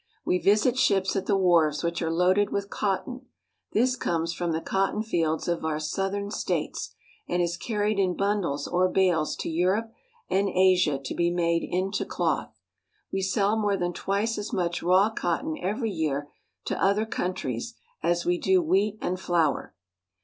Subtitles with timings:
[0.25, 3.27] We visit ships at the wharves which are loaded with cotton.
[3.73, 6.95] This comes from the cotton fields of our southern states,
[7.29, 9.91] and is carried in bundles or bales to Europe
[10.27, 12.59] and Asia to be made into cloth.
[13.13, 16.29] We sell more than twice as much raw cotton every year
[16.65, 19.75] to other countries as we do wheat and flour.